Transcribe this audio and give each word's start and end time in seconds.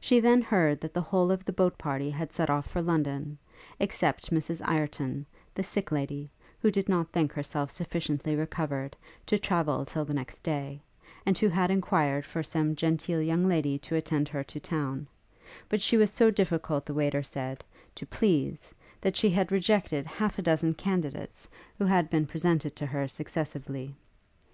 She 0.00 0.18
then 0.18 0.40
heard 0.40 0.80
that 0.80 0.94
the 0.94 1.02
whole 1.02 1.30
of 1.30 1.44
the 1.44 1.52
boat 1.52 1.76
party 1.76 2.08
had 2.08 2.32
set 2.32 2.48
off 2.48 2.66
for 2.66 2.80
London, 2.80 3.36
except 3.78 4.30
Mrs 4.30 4.62
Ireton, 4.66 5.26
the 5.54 5.62
sick 5.62 5.92
lady, 5.92 6.30
who 6.62 6.70
did 6.70 6.88
not 6.88 7.12
think 7.12 7.32
herself 7.34 7.70
sufficiently 7.70 8.34
recovered 8.34 8.96
to 9.26 9.38
travel 9.38 9.84
till 9.84 10.06
the 10.06 10.14
next 10.14 10.38
day, 10.42 10.80
and 11.26 11.36
who 11.36 11.48
had 11.48 11.70
enquired 11.70 12.24
for 12.24 12.42
some 12.42 12.74
genteel 12.74 13.20
young 13.20 13.46
lady 13.46 13.76
to 13.80 13.94
attend 13.94 14.26
her 14.28 14.42
to 14.42 14.58
town; 14.58 15.06
but 15.68 15.82
she 15.82 15.98
was 15.98 16.10
so 16.10 16.30
difficult, 16.30 16.86
the 16.86 16.94
waiter 16.94 17.22
said, 17.22 17.62
to 17.94 18.06
please, 18.06 18.74
that 19.02 19.16
she 19.18 19.28
had 19.28 19.52
rejected 19.52 20.06
half 20.06 20.38
a 20.38 20.42
dozen 20.42 20.72
candidates 20.72 21.46
who 21.76 21.84
had 21.84 22.08
been 22.08 22.26
presented 22.26 22.74
to 22.74 22.86
her 22.86 23.06
successively. 23.06 23.94